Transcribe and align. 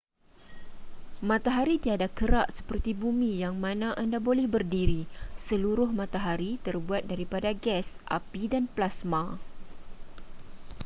matahari 1.29 1.75
tiada 1.83 2.07
kerak 2.19 2.47
seperti 2.57 2.91
bumi 3.01 3.31
yang 3.43 3.53
mana 3.65 3.89
anda 4.03 4.17
boleh 4.27 4.45
berdiri 4.55 5.01
seluruh 5.47 5.89
matahari 5.99 6.51
terbuat 6.65 7.01
daripada 7.11 7.49
gas 7.65 7.87
api 8.17 8.43
dan 8.53 8.63
plasma 8.75 9.23